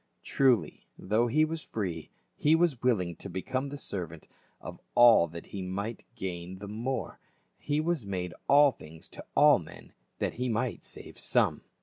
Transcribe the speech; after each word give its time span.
Trul)', 0.25 0.65
though 0.97 1.27
he 1.27 1.45
was 1.45 1.61
free, 1.61 2.09
he 2.35 2.55
was 2.55 2.81
willing 2.81 3.15
to 3.17 3.29
become 3.29 3.69
the 3.69 3.77
servant 3.77 4.27
of 4.59 4.79
all 4.95 5.27
that 5.27 5.45
he 5.45 5.61
might 5.61 6.05
gain 6.15 6.57
the 6.57 6.67
more, 6.67 7.19
he 7.59 7.79
was 7.79 8.03
made 8.03 8.33
all 8.49 8.71
things 8.71 9.07
to 9.09 9.23
all 9.35 9.59
men 9.59 9.93
that 10.17 10.33
he 10.41 10.49
might 10.49 10.83
save 10.83 11.19
some. 11.19 11.61